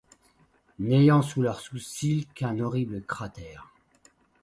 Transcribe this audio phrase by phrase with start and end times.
[0.79, 3.69] N’ayant sous leur sourcil qu’un horrible cratère